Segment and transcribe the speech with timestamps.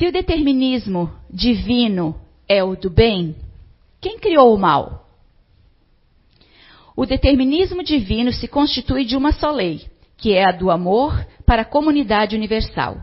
[0.00, 2.18] Se o determinismo divino
[2.48, 3.36] é o do bem,
[4.00, 5.06] quem criou o mal?
[6.96, 9.82] O determinismo divino se constitui de uma só lei,
[10.16, 12.96] que é a do amor para a comunidade universal.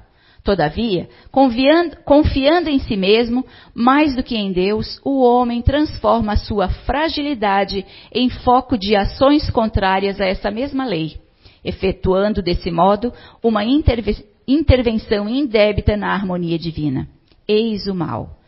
[0.44, 3.46] Todavia, confiando, confiando, em si mesmo,
[3.76, 9.52] mais do que em Deus, o homem transforma a sua fragilidade em foco de ações
[9.52, 11.22] contrárias a essa mesma lei,
[11.64, 17.08] efetuando desse modo uma interve intervenção indébita na harmonia divina.
[17.48, 18.40] Eis o mal.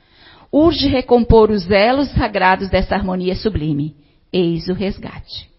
[0.52, 3.96] Urge recompor os elos sagrados dessa harmonia sublime.
[4.32, 5.50] Eis o resgate.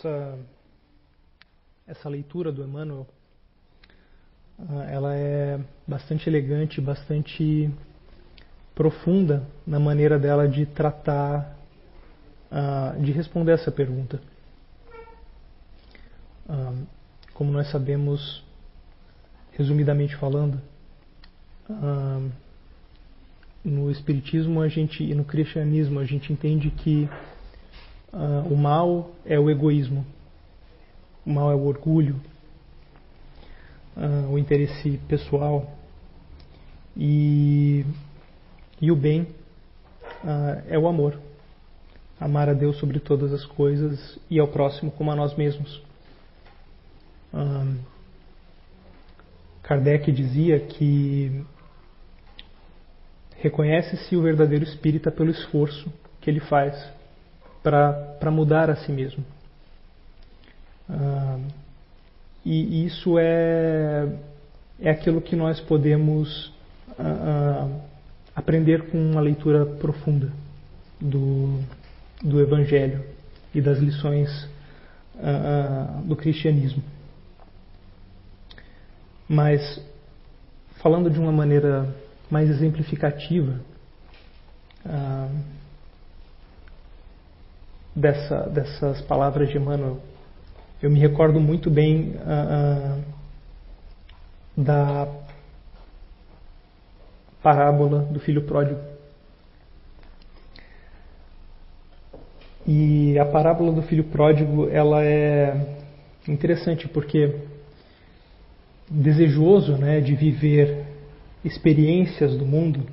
[0.00, 0.38] essa,
[1.86, 3.06] essa leitura do Emmanuel,
[4.58, 7.70] ah, ela é bastante elegante, bastante
[8.74, 11.56] profunda na maneira dela de tratar,
[12.50, 14.20] ah, de responder essa pergunta.
[16.48, 16.74] Ah,
[17.34, 18.44] como nós sabemos,
[19.52, 20.60] resumidamente falando,
[23.64, 27.08] no Espiritismo a gente, e no Cristianismo a gente entende que
[28.12, 30.04] Uh, o mal é o egoísmo,
[31.24, 32.20] o mal é o orgulho,
[33.96, 35.78] uh, o interesse pessoal
[36.96, 37.86] e,
[38.80, 39.22] e o bem
[40.24, 41.18] uh, é o amor.
[42.18, 45.82] Amar a Deus sobre todas as coisas e ao próximo como a nós mesmos.
[49.62, 51.44] Kardec dizia que
[53.36, 56.76] reconhece-se o verdadeiro espírita pelo esforço que ele faz
[57.62, 59.24] para mudar a si mesmo.
[60.88, 61.38] Ah,
[62.44, 64.08] e isso é,
[64.80, 66.52] é aquilo que nós podemos
[66.98, 67.68] ah, ah,
[68.40, 70.32] aprender com uma leitura profunda
[71.00, 71.60] do,
[72.22, 73.04] do Evangelho
[73.54, 74.48] e das lições
[76.04, 76.82] do cristianismo.
[79.28, 79.84] Mas,
[80.82, 81.94] falando de uma maneira
[82.30, 83.60] mais exemplificativa,
[87.94, 89.98] dessa, dessas palavras de Emmanuel.
[90.82, 92.98] Eu me recordo muito bem uh,
[94.56, 95.06] uh, da
[97.42, 98.80] parábola do filho pródigo.
[102.66, 105.78] E a parábola do filho pródigo, ela é
[106.28, 107.34] interessante porque
[108.88, 110.84] desejoso, né, de viver
[111.44, 112.86] experiências do mundo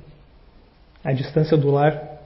[1.04, 2.18] à distância do lar,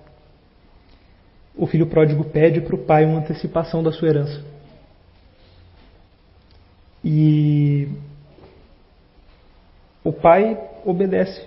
[1.55, 4.43] o filho pródigo pede para o pai uma antecipação da sua herança.
[7.05, 7.88] E
[10.05, 11.47] o pai obedece,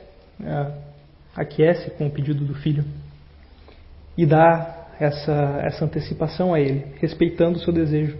[1.35, 2.83] aquece com o pedido do filho
[4.17, 8.17] e dá essa, essa antecipação a ele, respeitando o seu desejo.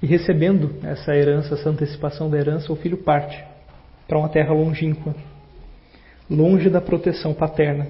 [0.00, 3.42] E recebendo essa herança, essa antecipação da herança, o filho parte
[4.06, 5.14] para uma terra longínqua,
[6.30, 7.86] longe da proteção paterna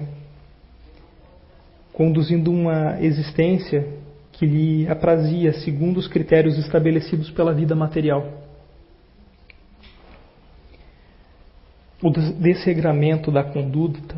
[1.97, 3.87] conduzindo uma existência
[4.31, 8.23] que lhe aprazia segundo os critérios estabelecidos pela vida material.
[12.01, 14.15] O desregramento da conduta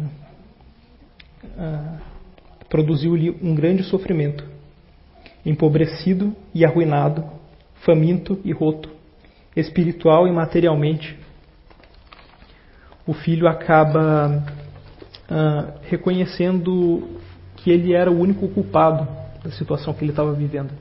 [1.58, 1.98] ah,
[2.68, 4.46] produziu-lhe um grande sofrimento,
[5.46, 7.24] empobrecido e arruinado,
[7.76, 8.90] faminto e roto,
[9.56, 11.18] espiritual e materialmente.
[13.08, 14.44] O filho acaba
[15.30, 17.18] ah, reconhecendo
[17.56, 19.08] que ele era o único culpado
[19.44, 20.72] da situação que ele estava vivendo.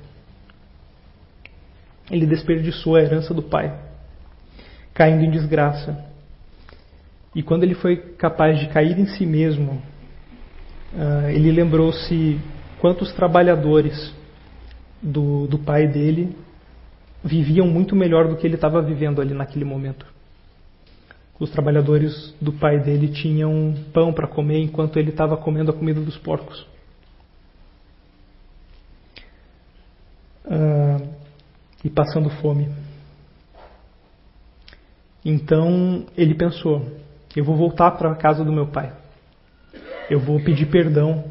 [2.10, 3.72] Ele desperdiçou a herança do pai,
[4.94, 6.07] caindo em desgraça.
[7.38, 9.80] E quando ele foi capaz de cair em si mesmo,
[10.92, 12.36] uh, ele lembrou-se
[12.80, 14.12] quantos trabalhadores
[15.00, 16.36] do, do pai dele
[17.22, 20.04] viviam muito melhor do que ele estava vivendo ali naquele momento.
[21.38, 26.00] Os trabalhadores do pai dele tinham pão para comer enquanto ele estava comendo a comida
[26.00, 26.66] dos porcos.
[30.44, 31.08] Uh,
[31.84, 32.68] e passando fome.
[35.24, 38.92] Então ele pensou: eu vou voltar para a casa do meu pai.
[40.10, 41.24] Eu vou pedir perdão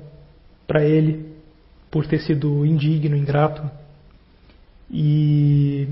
[0.68, 1.36] para ele
[1.90, 3.64] por ter sido indigno, ingrato.
[4.90, 5.88] E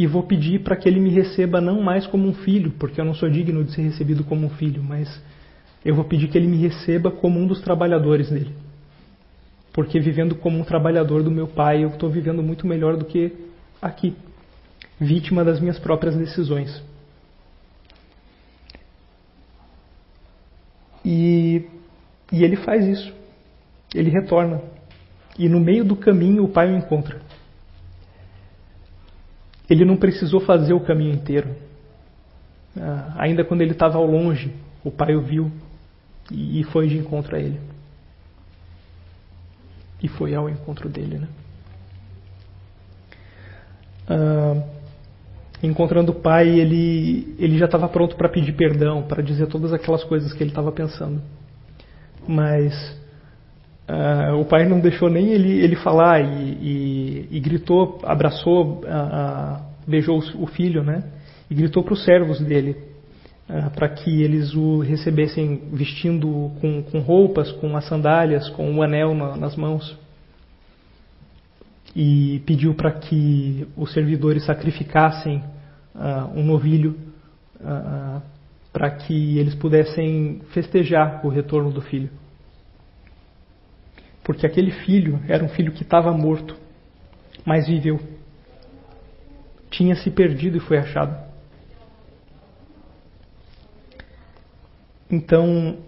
[0.00, 3.04] e vou pedir para que ele me receba não mais como um filho, porque eu
[3.04, 5.22] não sou digno de ser recebido como um filho, mas
[5.84, 8.54] eu vou pedir que ele me receba como um dos trabalhadores dele.
[9.74, 13.32] Porque vivendo como um trabalhador do meu pai, eu estou vivendo muito melhor do que
[13.80, 14.14] aqui,
[14.98, 16.82] vítima das minhas próprias decisões.
[21.04, 21.66] E,
[22.32, 23.12] e ele faz isso.
[23.94, 24.60] ele retorna.
[25.38, 27.20] E no meio do caminho o pai o encontra.
[29.68, 31.54] Ele não precisou fazer o caminho inteiro.
[32.76, 34.54] Ah, ainda quando ele estava ao longe,
[34.84, 35.50] o pai o viu
[36.30, 37.60] e foi de encontro a ele.
[40.02, 41.28] E foi ao encontro dele, né?
[44.08, 44.79] Ah,
[45.62, 50.02] encontrando o pai, ele, ele já estava pronto para pedir perdão, para dizer todas aquelas
[50.04, 51.20] coisas que ele estava pensando.
[52.26, 52.74] Mas
[53.88, 58.84] uh, o pai não deixou nem ele, ele falar e, e, e gritou, abraçou, uh,
[58.84, 61.04] uh, beijou o filho, né?
[61.50, 62.76] E gritou para os servos dele,
[63.74, 68.82] para que eles o recebessem vestindo com, com, roupas, com as sandálias, com o um
[68.82, 69.98] anel na, nas mãos.
[71.94, 75.42] E pediu para que os servidores sacrificassem
[76.34, 76.96] um novilho
[78.72, 82.10] para que eles pudessem festejar o retorno do filho.
[84.22, 86.56] Porque aquele filho era um filho que estava morto,
[87.44, 87.98] mas viveu.
[89.70, 91.28] Tinha se perdido e foi achado.
[95.10, 95.78] Então,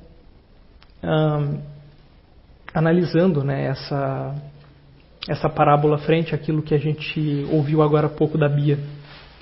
[2.74, 4.34] analisando né, essa,
[5.28, 8.78] essa parábola frente àquilo que a gente ouviu agora há pouco da Bia,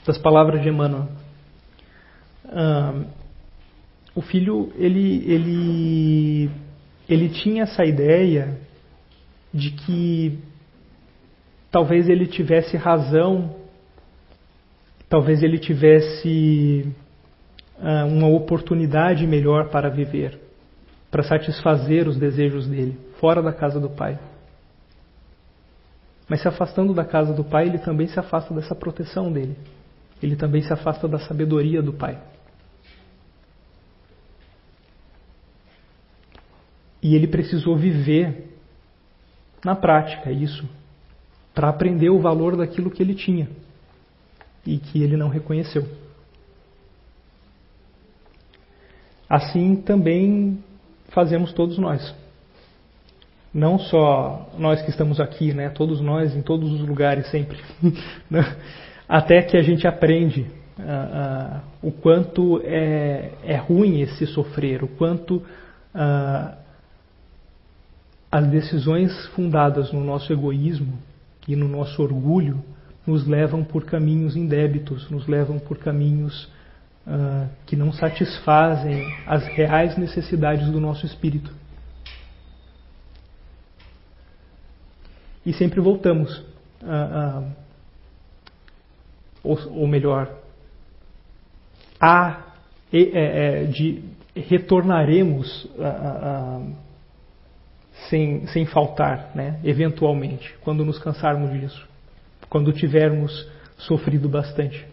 [0.06, 1.08] das palavras de Emmanuel
[4.14, 6.50] o filho ele, ele,
[7.08, 8.58] ele tinha essa ideia
[9.52, 10.38] de que
[11.70, 13.54] talvez ele tivesse razão,
[15.08, 16.92] talvez ele tivesse
[18.08, 20.38] uma oportunidade melhor para viver,
[21.10, 24.18] para satisfazer os desejos dele, fora da casa do pai.
[26.30, 29.56] Mas se afastando da casa do pai, ele também se afasta dessa proteção dele.
[30.22, 32.22] Ele também se afasta da sabedoria do pai.
[37.02, 38.56] E ele precisou viver
[39.64, 40.68] na prática isso,
[41.52, 43.48] para aprender o valor daquilo que ele tinha
[44.64, 45.84] e que ele não reconheceu.
[49.28, 50.62] Assim também
[51.08, 52.14] fazemos todos nós.
[53.52, 55.68] Não só nós que estamos aqui, né?
[55.70, 57.58] Todos nós em todos os lugares sempre.
[58.30, 58.44] Né?
[59.08, 60.46] Até que a gente aprende
[60.78, 66.54] uh, uh, o quanto é, é ruim esse sofrer, o quanto uh,
[68.30, 70.96] as decisões fundadas no nosso egoísmo
[71.48, 72.62] e no nosso orgulho
[73.04, 76.48] nos levam por caminhos indébitos, nos levam por caminhos
[77.66, 81.50] que não satisfazem as reais necessidades do nosso espírito.
[85.44, 86.44] E sempre voltamos,
[89.42, 90.34] ou, ou, melhor,
[92.00, 92.44] a,
[92.92, 94.02] é, é, de
[94.34, 95.68] retornaremos
[98.08, 99.60] sem, sem faltar, né?
[99.64, 101.88] eventualmente, quando nos cansarmos disso,
[102.48, 103.48] quando tivermos
[103.78, 104.86] sofrido bastante.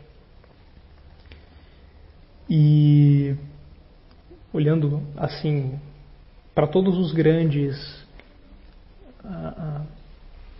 [2.50, 3.36] E
[4.54, 5.80] olhando assim
[6.56, 7.76] para todos os grandes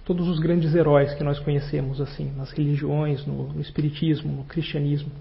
[0.08, 5.12] todos os grandes heróis que nós conhecemos assim nas religiões no, no espiritismo no cristianismo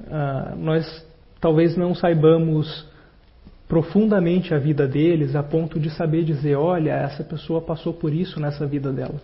[0.00, 1.06] uh, nós
[1.40, 2.90] talvez não saibamos
[3.72, 8.38] profundamente a vida deles a ponto de saber dizer: olha, essa pessoa passou por isso
[8.38, 9.18] nessa vida dela.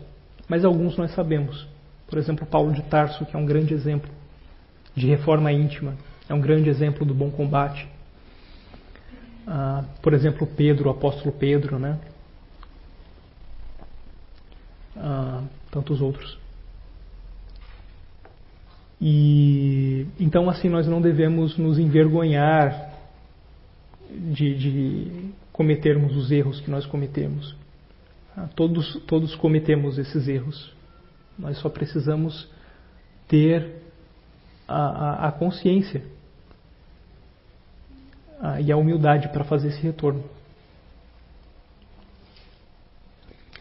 [0.49, 1.69] Mas alguns nós sabemos.
[2.09, 4.11] Por exemplo, Paulo de Tarso, que é um grande exemplo
[4.97, 5.93] de reforma íntima,
[6.27, 7.87] é um grande exemplo do bom combate.
[9.47, 11.99] Ah, por exemplo, Pedro, o apóstolo Pedro, né?
[15.01, 16.39] Ah, tantos outros.
[19.01, 22.95] E então assim nós não devemos nos envergonhar
[24.11, 27.55] de, de cometermos os erros que nós cometemos.
[28.37, 30.73] Ah, todos, todos cometemos esses erros.
[31.39, 32.49] Nós só precisamos
[33.29, 33.77] ter
[34.67, 36.03] a, a, a consciência
[38.41, 40.25] a, e a humildade para fazer esse retorno.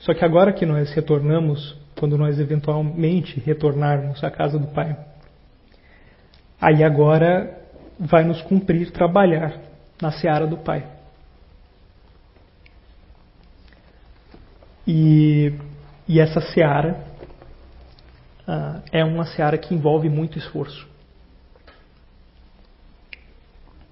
[0.08, 4.98] Só que agora que nós retornamos, quando nós eventualmente retornarmos à casa do Pai,
[6.62, 7.62] aí agora
[8.00, 9.60] vai nos cumprir trabalhar
[10.02, 10.88] na seara do Pai.
[14.88, 15.52] E,
[16.08, 17.04] e essa seara
[18.48, 20.88] uh, é uma seara que envolve muito esforço.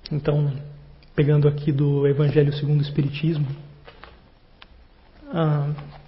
[0.09, 0.53] Então,
[1.13, 3.47] pegando aqui do Evangelho segundo o Espiritismo,
[5.25, 6.04] uh,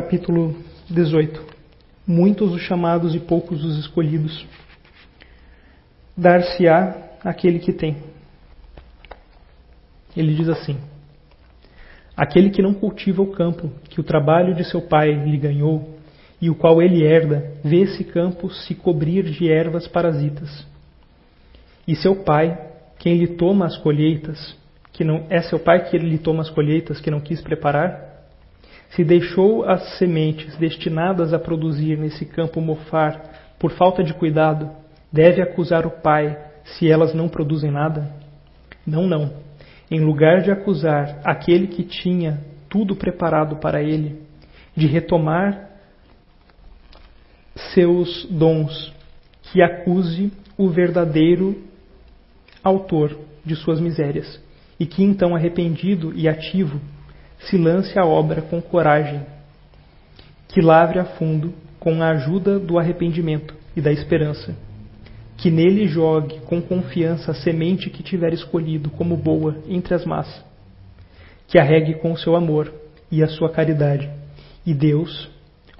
[0.00, 0.56] capítulo
[0.88, 1.44] 18.
[2.06, 4.46] Muitos os chamados e poucos os escolhidos.
[6.16, 7.98] Dar-se-á aquele que tem.
[10.16, 10.78] Ele diz assim:
[12.16, 15.98] Aquele que não cultiva o campo que o trabalho de seu pai lhe ganhou,
[16.40, 20.66] e o qual ele herda, vê esse campo se cobrir de ervas parasitas.
[21.86, 22.58] E seu pai,
[22.98, 24.56] quem lhe toma as colheitas,
[24.94, 28.09] que não é seu pai que lhe toma as colheitas que não quis preparar,
[28.90, 34.70] se deixou as sementes destinadas a produzir nesse campo mofar por falta de cuidado,
[35.12, 38.12] deve acusar o pai se elas não produzem nada?
[38.86, 39.32] Não, não.
[39.90, 44.22] Em lugar de acusar aquele que tinha tudo preparado para ele,
[44.76, 45.68] de retomar
[47.74, 48.92] seus dons,
[49.42, 51.62] que acuse o verdadeiro
[52.62, 54.40] autor de suas misérias,
[54.78, 56.80] e que então, arrependido e ativo,
[57.40, 59.24] se lance à obra com coragem,
[60.48, 64.54] que lavre a fundo com a ajuda do arrependimento e da esperança,
[65.36, 70.44] que nele jogue com confiança a semente que tiver escolhido como boa entre as más,
[71.48, 72.72] que a regue com o seu amor
[73.10, 74.10] e a sua caridade,
[74.66, 75.30] e Deus,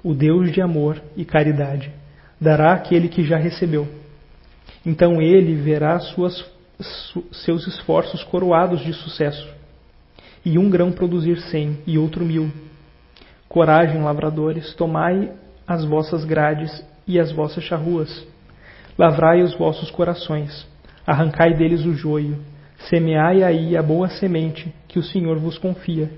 [0.03, 1.91] o Deus de amor e caridade,
[2.39, 3.87] dará àquele que já recebeu.
[4.83, 6.43] Então ele verá suas,
[7.31, 9.60] seus esforços coroados de sucesso
[10.43, 12.51] e um grão produzir cem, e outro mil.
[13.47, 15.31] Coragem, lavradores, tomai
[15.67, 18.25] as vossas grades e as vossas charruas.
[18.97, 20.67] Lavrai os vossos corações,
[21.05, 22.37] arrancai deles o joio,
[22.89, 26.11] semeai aí a boa semente que o Senhor vos confia,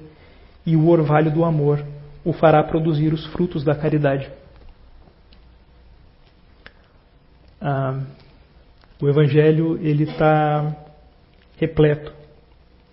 [0.65, 1.83] e o orvalho do amor
[2.23, 4.29] o fará produzir os frutos da caridade.
[7.59, 7.99] Ah,
[9.01, 10.75] o Evangelho ele está
[11.57, 12.22] repleto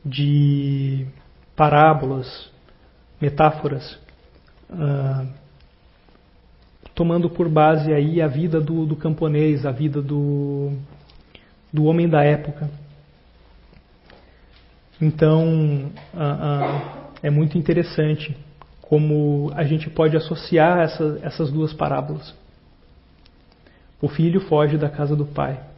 [0.05, 1.07] de
[1.55, 2.51] parábolas,
[3.21, 3.99] metáforas,
[4.71, 5.27] uh,
[6.95, 10.73] tomando por base aí a vida do, do camponês, a vida do,
[11.73, 12.71] do homem da época.
[15.01, 18.37] Então, uh, uh, é muito interessante
[18.83, 22.35] como a gente pode associar essa, essas duas parábolas.
[24.03, 25.70] O filho foge da casa do pai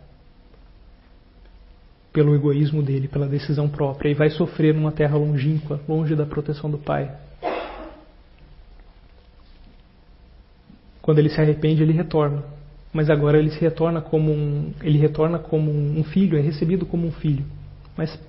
[2.12, 6.70] pelo egoísmo dele, pela decisão própria, e vai sofrer numa terra longínqua, longe da proteção
[6.70, 7.10] do pai.
[11.00, 12.44] Quando ele se arrepende, ele retorna.
[12.92, 17.06] Mas agora ele se retorna como um, ele retorna como um filho, é recebido como
[17.06, 17.44] um filho.
[17.96, 18.20] Mas,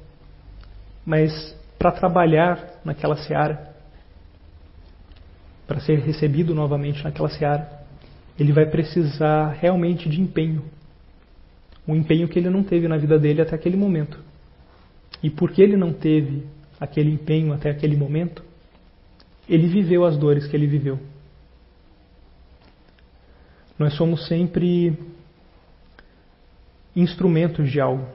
[1.05, 3.73] mas para trabalhar naquela seara,
[5.67, 7.83] para ser recebido novamente naquela seara,
[8.39, 10.63] ele vai precisar realmente de empenho,
[11.87, 14.19] um empenho que ele não teve na vida dele até aquele momento.
[15.21, 16.45] E porque ele não teve
[16.79, 18.43] aquele empenho até aquele momento,
[19.47, 20.99] ele viveu as dores que ele viveu.
[23.77, 24.97] Nós somos sempre
[26.95, 28.07] instrumentos de algo.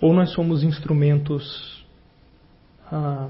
[0.00, 1.84] Ou nós somos instrumentos
[2.90, 3.28] ah,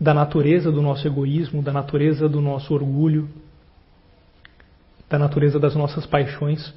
[0.00, 3.28] da natureza do nosso egoísmo, da natureza do nosso orgulho,
[5.08, 6.74] da natureza das nossas paixões,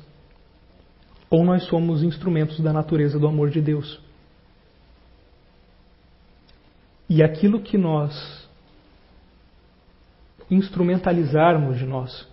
[1.29, 3.99] ou nós somos instrumentos da natureza do amor de Deus.
[7.09, 8.47] E aquilo que nós
[10.49, 12.27] instrumentalizarmos de nós,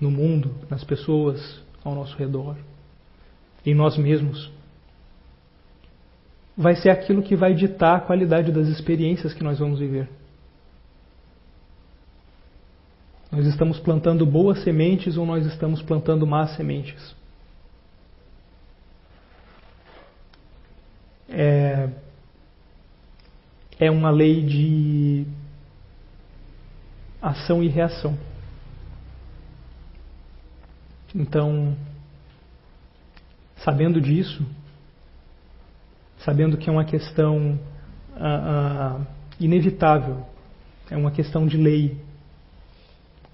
[0.00, 2.56] no mundo, nas pessoas ao nosso redor,
[3.64, 4.50] em nós mesmos,
[6.56, 10.08] vai ser aquilo que vai ditar a qualidade das experiências que nós vamos viver.
[13.30, 17.14] Nós estamos plantando boas sementes ou nós estamos plantando más sementes?
[21.28, 21.88] É,
[23.78, 25.26] é uma lei de
[27.20, 28.16] ação e reação.
[31.14, 31.76] Então,
[33.56, 34.46] sabendo disso,
[36.18, 37.58] sabendo que é uma questão
[38.14, 39.06] ah, ah,
[39.40, 40.24] inevitável,
[40.90, 42.00] é uma questão de lei,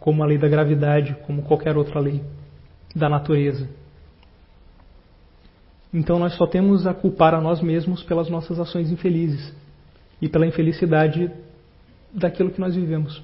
[0.03, 2.25] como a lei da gravidade, como qualquer outra lei
[2.95, 3.69] da natureza.
[5.95, 9.55] Então nós só temos a culpar a nós mesmos pelas nossas ações infelizes
[10.21, 11.31] e pela infelicidade
[12.13, 13.23] daquilo que nós vivemos.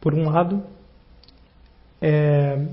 [0.00, 0.62] Por um lado,
[2.00, 2.68] é,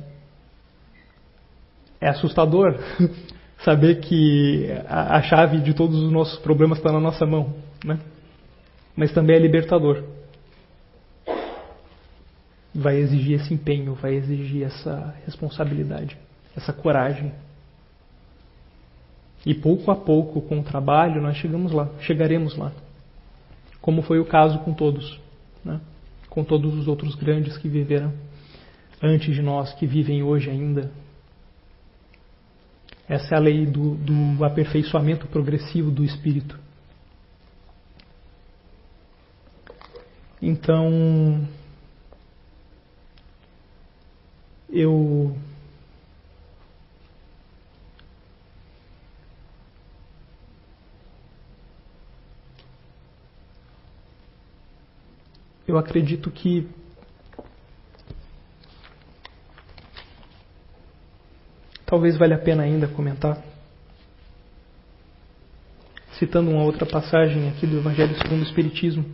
[1.99, 2.77] é assustador
[3.65, 7.51] saber que a, a, chave de todos os nossos problemas está na nossa mão,
[7.83, 7.99] né?
[8.95, 10.03] mas também é libertador
[12.75, 16.17] vai exigir esse empenho, vai exigir essa responsabilidade,
[16.55, 17.31] essa coragem.
[19.45, 22.73] E pouco a pouco, com o trabalho, nós chegamos lá, chegaremos lá.
[23.79, 25.19] Como foi o caso com todos,
[25.63, 25.79] né?
[26.29, 28.11] com todos os outros grandes que viveram
[29.01, 30.91] antes de nós, que vivem hoje ainda.
[33.07, 36.59] Essa é a lei do, do aperfeiçoamento progressivo do espírito.
[40.41, 41.47] Então,
[44.75, 45.33] eu
[55.65, 56.67] eu acredito que
[61.85, 63.41] talvez valha a pena ainda comentar,
[66.19, 69.05] citando uma outra passagem aqui do Evangelho segundo o Espiritismo.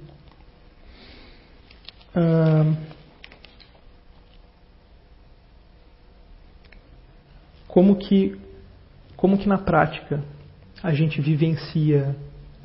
[7.71, 8.37] Como que
[9.15, 10.21] como que na prática
[10.83, 12.15] a gente vivencia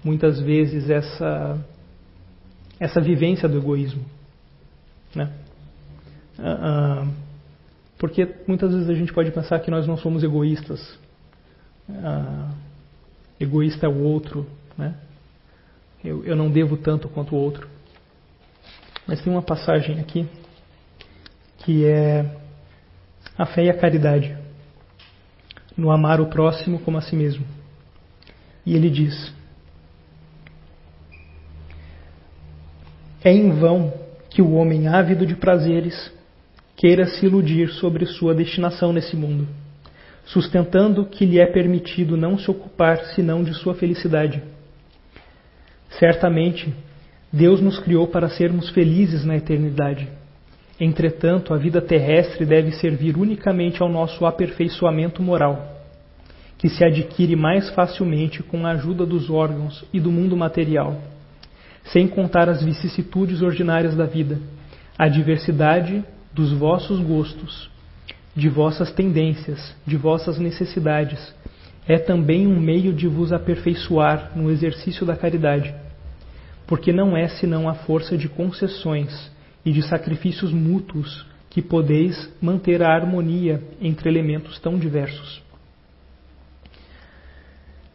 [0.02, 1.64] muitas vezes essa
[2.78, 4.04] essa vivência do egoísmo,
[5.14, 5.32] né?
[6.38, 7.14] Uh, uh,
[7.96, 10.98] porque muitas vezes a gente pode pensar que nós não somos egoístas.
[11.88, 12.52] Uh,
[13.40, 14.46] egoísta é o outro,
[14.76, 14.94] né?
[16.04, 17.68] Eu, eu não devo tanto quanto o outro.
[19.06, 20.28] Mas tem uma passagem aqui
[21.58, 22.36] que é
[23.38, 24.45] a fé e a caridade
[25.76, 27.44] no amar o próximo como a si mesmo.
[28.64, 29.32] E ele diz:
[33.22, 33.92] É em vão
[34.30, 36.12] que o homem ávido de prazeres
[36.76, 39.48] queira se iludir sobre sua destinação nesse mundo,
[40.24, 44.42] sustentando que lhe é permitido não se ocupar senão de sua felicidade.
[45.98, 46.72] Certamente,
[47.32, 50.08] Deus nos criou para sermos felizes na eternidade.
[50.78, 55.82] Entretanto, a vida terrestre deve servir unicamente ao nosso aperfeiçoamento moral,
[56.58, 61.00] que se adquire mais facilmente com a ajuda dos órgãos e do mundo material
[61.92, 64.38] sem contar as vicissitudes ordinárias da vida,
[64.98, 67.70] a diversidade dos vossos gostos,
[68.34, 71.34] de vossas tendências, de vossas necessidades,
[71.88, 75.74] é também um meio de vos aperfeiçoar no exercício da caridade,
[76.66, 79.30] porque não é senão a força de concessões
[79.66, 85.42] e de sacrifícios mútuos que podeis manter a harmonia entre elementos tão diversos.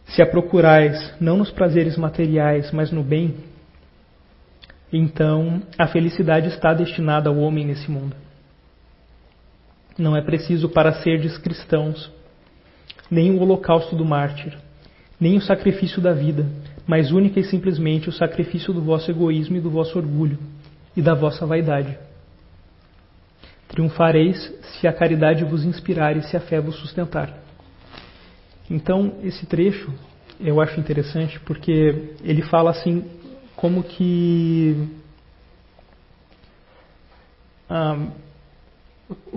[0.07, 3.35] Se a procurais não nos prazeres materiais, mas no bem,
[4.91, 8.13] então a felicidade está destinada ao homem nesse mundo.
[9.97, 12.11] Não é preciso para serdes cristãos
[13.09, 14.57] nem o holocausto do mártir,
[15.17, 16.45] nem o sacrifício da vida,
[16.85, 20.37] mas única e simplesmente o sacrifício do vosso egoísmo e do vosso orgulho
[20.95, 21.97] e da vossa vaidade.
[23.67, 27.37] Triunfareis se a caridade vos inspirar e se a fé vos sustentar.
[28.69, 29.93] Então, esse trecho
[30.39, 33.05] eu acho interessante porque ele fala assim
[33.55, 34.89] como que
[37.69, 38.07] ah,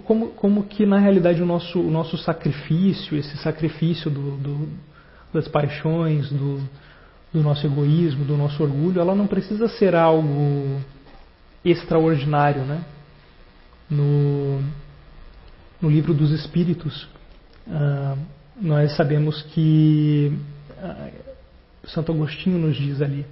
[0.04, 4.68] como, como que na realidade o nosso, o nosso sacrifício, esse sacrifício do, do,
[5.32, 6.60] das paixões, do,
[7.32, 10.80] do nosso egoísmo, do nosso orgulho, ela não precisa ser algo
[11.64, 12.84] extraordinário, né?
[13.88, 14.60] No,
[15.80, 17.08] no livro dos Espíritos,
[17.68, 18.16] ah,
[18.60, 20.36] nós sabemos que
[20.78, 21.08] ah,
[21.86, 23.26] Santo Agostinho nos diz ali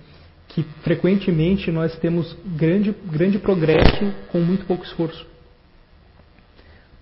[0.55, 5.27] que frequentemente nós temos grande, grande progresso com muito pouco esforço.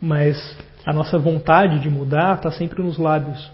[0.01, 3.51] Mas a nossa vontade de mudar está sempre nos lábios,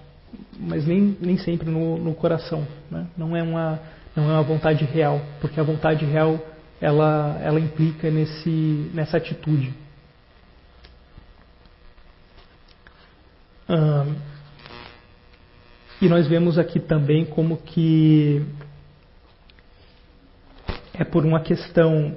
[0.59, 2.67] mas nem, nem sempre no, no coração.
[2.91, 3.07] Né?
[3.17, 3.81] Não, é uma,
[4.15, 6.39] não é uma vontade real, porque a vontade real
[6.81, 9.73] ela, ela implica nesse, nessa atitude.
[16.01, 18.47] e nós vemos aqui também como que
[20.95, 22.15] é por uma questão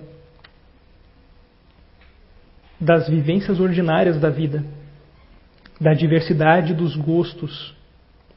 [2.80, 4.63] das vivências ordinárias da vida,
[5.82, 7.76] da diversidade dos gostos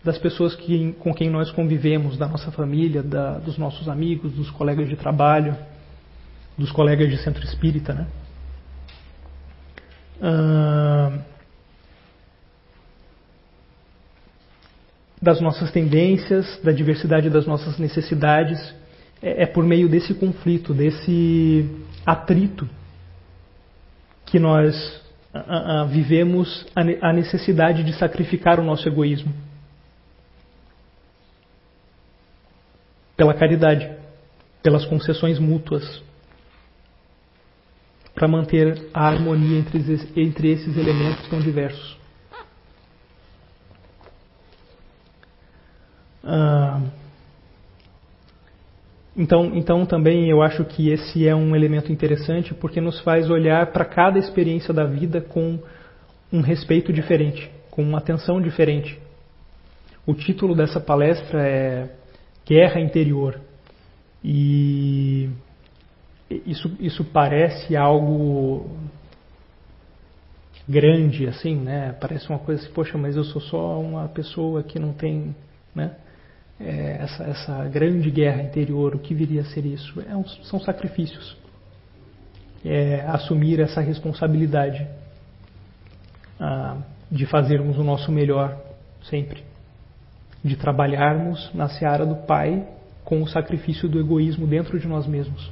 [0.05, 4.51] das pessoas que, com quem nós convivemos, da nossa família, da, dos nossos amigos, dos
[4.51, 5.57] colegas de trabalho,
[6.57, 8.07] dos colegas de centro espírita, né?
[15.21, 18.75] Das nossas tendências, da diversidade das nossas necessidades
[19.23, 21.69] é, é por meio desse conflito, desse
[22.05, 22.69] atrito,
[24.27, 25.01] que nós
[25.33, 29.33] a, a, vivemos a, a necessidade de sacrificar o nosso egoísmo
[33.17, 33.88] pela caridade,
[34.62, 36.03] pelas concessões mútuas,
[38.23, 39.81] para manter a harmonia entre,
[40.15, 41.99] entre esses elementos tão diversos.
[46.23, 46.81] Ah,
[49.17, 53.73] então, então também eu acho que esse é um elemento interessante porque nos faz olhar
[53.73, 55.59] para cada experiência da vida com
[56.33, 59.01] um respeito diferente, com uma atenção diferente.
[60.07, 61.91] O título dessa palestra é
[62.47, 63.41] Guerra Interior.
[64.23, 65.29] E
[66.47, 68.71] isso, isso parece algo
[70.68, 71.95] grande, assim, né?
[72.01, 75.35] Parece uma coisa assim, poxa, mas eu sou só uma pessoa que não tem,
[75.75, 75.97] né?
[76.61, 80.01] É, essa, essa grande guerra interior, o que viria a ser isso?
[80.09, 81.37] É um, são sacrifícios.
[82.64, 84.87] É assumir essa responsabilidade
[86.38, 86.77] ah,
[87.11, 88.57] de fazermos o nosso melhor
[89.03, 89.42] sempre.
[90.45, 92.64] De trabalharmos na seara do Pai
[93.05, 95.51] com o sacrifício do egoísmo dentro de nós mesmos.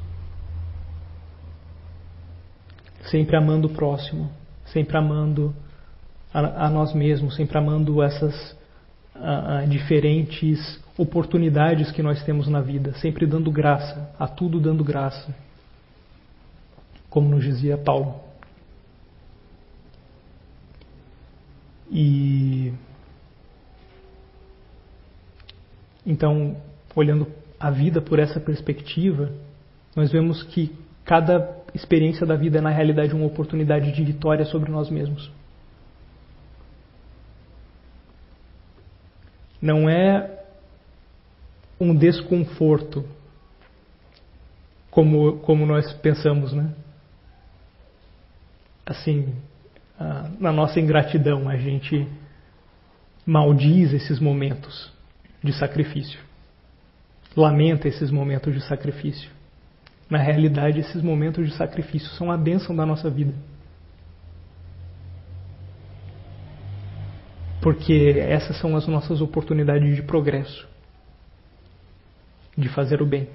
[3.05, 4.31] Sempre amando o próximo,
[4.67, 5.55] sempre amando
[6.33, 8.57] a, a nós mesmos, sempre amando essas
[9.15, 14.85] a, a diferentes oportunidades que nós temos na vida, sempre dando graça, a tudo dando
[14.85, 15.35] graça,
[17.09, 18.21] como nos dizia Paulo.
[21.91, 22.73] E
[26.07, 26.57] então,
[26.95, 27.27] olhando
[27.59, 29.33] a vida por essa perspectiva,
[29.95, 31.41] nós vemos que cada
[31.75, 35.31] experiência da vida é na realidade uma oportunidade de vitória sobre nós mesmos.
[39.61, 40.39] Não é
[41.79, 43.05] um desconforto
[44.91, 46.75] como, como nós pensamos, né?
[48.85, 49.35] Assim,
[50.39, 52.09] na nossa ingratidão, a gente
[53.25, 54.93] maldiz esses momentos
[55.43, 56.19] de sacrifício,
[57.37, 59.31] lamenta esses momentos de sacrifício.
[60.11, 63.33] Na realidade, esses momentos de sacrifício são a bênção da nossa vida.
[67.63, 70.67] Porque essas são as nossas oportunidades de progresso,
[72.59, 73.29] de fazer o bem.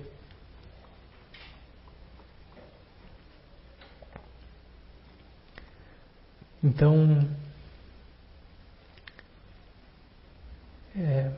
[6.61, 7.25] Então,
[10.97, 11.31] é,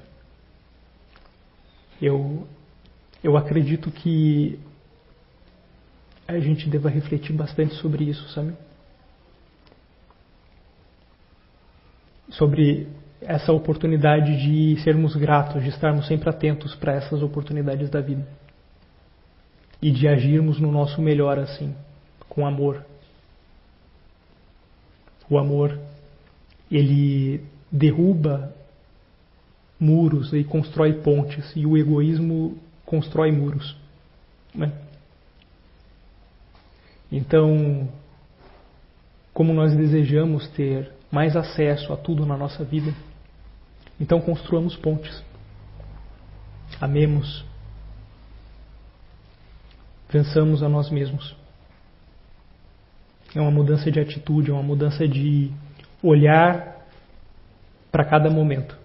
[2.02, 2.48] eu,
[3.22, 4.58] eu acredito que
[6.28, 8.54] a gente deva refletir bastante sobre isso, sabe?
[12.30, 12.88] Sobre
[13.22, 18.28] essa oportunidade de sermos gratos, de estarmos sempre atentos para essas oportunidades da vida.
[19.82, 21.74] E de agirmos no nosso melhor assim,
[22.28, 22.84] com amor.
[25.30, 25.80] O amor,
[26.70, 28.54] ele derruba
[29.80, 33.78] muros e constrói pontes, e o egoísmo constrói muros.
[34.54, 34.72] Né?
[37.12, 37.88] Então,
[39.34, 42.94] como nós desejamos ter mais acesso a tudo na nossa vida,
[44.00, 45.24] então construamos pontes.
[46.82, 47.46] Amemos.
[50.10, 51.36] Vençamos a nós mesmos.
[53.36, 55.52] É uma mudança de atitude, é uma mudança de
[56.02, 56.86] olhar
[57.92, 58.78] para cada momento.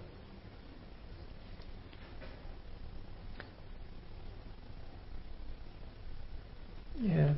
[7.00, 7.34] Yeah.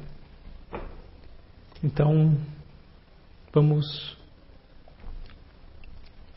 [1.85, 2.35] Então,
[3.53, 4.17] vamos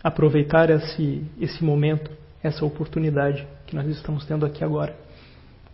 [0.04, 2.12] aproveitar esse, esse momento,
[2.44, 4.94] essa oportunidade que nós estamos tendo aqui agora,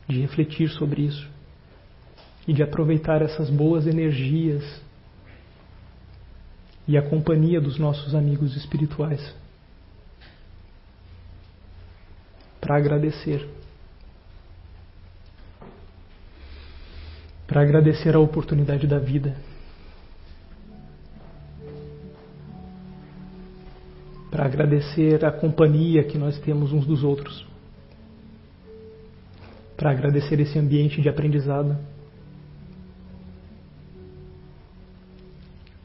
[0.08, 1.28] de refletir sobre isso
[2.48, 4.64] e de aproveitar essas boas energias
[6.88, 9.34] e a companhia dos nossos amigos espirituais
[12.62, 13.50] para agradecer.
[17.48, 19.36] Para agradecer a oportunidade da vida.
[24.34, 27.46] Para agradecer a companhia que nós temos uns dos outros,
[29.78, 31.78] para agradecer esse ambiente de aprendizado,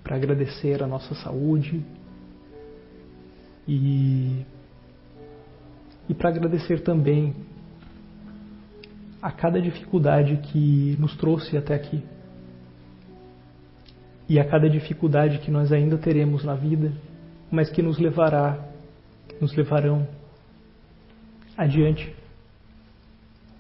[0.03, 1.85] para agradecer a nossa saúde
[3.69, 4.47] e,
[6.09, 7.37] e para agradecer também
[9.21, 12.03] a cada dificuldade que nos trouxe até aqui
[14.27, 16.95] e a cada dificuldade que nós ainda teremos na vida
[17.51, 18.59] mas que nos levará,
[19.41, 20.07] nos levarão
[21.57, 22.15] adiante,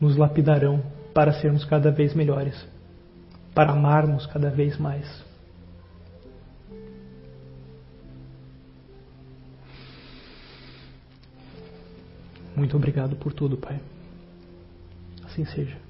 [0.00, 0.82] nos lapidarão
[1.14, 2.66] para sermos cada vez melhores,
[3.54, 5.26] para amarmos cada vez mais.
[12.54, 13.80] Muito obrigado por tudo, Pai.
[15.24, 15.87] Assim seja.